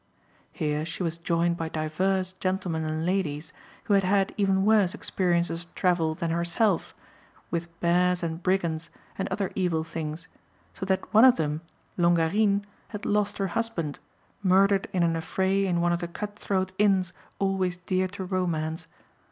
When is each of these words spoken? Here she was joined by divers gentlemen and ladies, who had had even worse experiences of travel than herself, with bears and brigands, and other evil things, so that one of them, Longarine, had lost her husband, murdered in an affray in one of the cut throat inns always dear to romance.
Here 0.51 0.83
she 0.83 1.03
was 1.03 1.19
joined 1.19 1.57
by 1.57 1.69
divers 1.69 2.33
gentlemen 2.39 2.83
and 2.85 3.05
ladies, 3.05 3.53
who 3.83 3.93
had 3.93 4.03
had 4.03 4.33
even 4.35 4.65
worse 4.65 4.95
experiences 4.95 5.65
of 5.65 5.75
travel 5.75 6.15
than 6.15 6.31
herself, 6.31 6.95
with 7.51 7.79
bears 7.81 8.23
and 8.23 8.41
brigands, 8.41 8.89
and 9.15 9.27
other 9.29 9.51
evil 9.53 9.83
things, 9.83 10.27
so 10.73 10.87
that 10.87 11.13
one 11.13 11.23
of 11.23 11.35
them, 11.35 11.61
Longarine, 11.99 12.63
had 12.87 13.05
lost 13.05 13.37
her 13.37 13.49
husband, 13.49 13.99
murdered 14.41 14.87
in 14.91 15.03
an 15.03 15.15
affray 15.15 15.65
in 15.67 15.81
one 15.81 15.93
of 15.93 15.99
the 15.99 16.07
cut 16.07 16.35
throat 16.35 16.71
inns 16.79 17.13
always 17.39 17.77
dear 17.77 18.07
to 18.07 18.23
romance. 18.25 18.87